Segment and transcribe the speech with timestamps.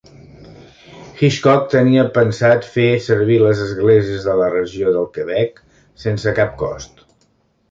[1.19, 5.63] Hitchcock tenia pensat fer servir les esglésies de la regió del Quebec
[6.07, 7.07] sense cap cost.